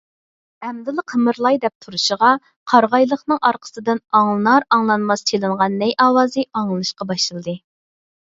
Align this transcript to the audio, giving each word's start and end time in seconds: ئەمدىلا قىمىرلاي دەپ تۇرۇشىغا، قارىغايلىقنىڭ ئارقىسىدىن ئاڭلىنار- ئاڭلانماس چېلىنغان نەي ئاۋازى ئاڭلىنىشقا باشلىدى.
ئەمدىلا 0.67 1.01
قىمىرلاي 1.11 1.57
دەپ 1.65 1.73
تۇرۇشىغا، 1.85 2.29
قارىغايلىقنىڭ 2.71 3.41
ئارقىسىدىن 3.49 4.01
ئاڭلىنار- 4.21 4.65
ئاڭلانماس 4.77 5.25
چېلىنغان 5.33 5.75
نەي 5.85 5.95
ئاۋازى 6.07 6.47
ئاڭلىنىشقا 6.61 7.09
باشلىدى. 7.13 7.55